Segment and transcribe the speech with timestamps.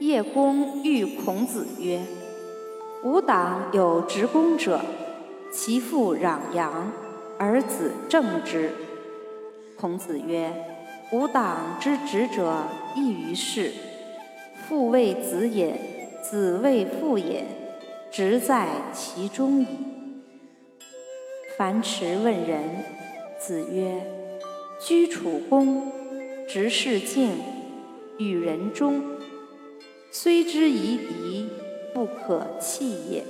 [0.00, 2.00] 叶公遇孔子曰
[3.04, 4.80] ：“吾党有执公者，
[5.52, 6.90] 其父攘阳，
[7.38, 8.70] 而子正之。”
[9.78, 10.50] 孔子曰
[11.12, 12.62] ：“吾党之执者，
[12.96, 13.72] 亦于是。
[14.66, 15.78] 父为子也，
[16.22, 17.44] 子为父也，
[18.10, 19.66] 执在其中矣。”
[21.58, 22.62] 樊迟问仁，
[23.38, 24.06] 子曰
[24.80, 25.92] ：“居处恭，
[26.48, 27.32] 执事敬，
[28.16, 29.02] 与人忠。”
[30.12, 31.48] 虽之夷狄，
[31.94, 33.24] 不可弃也。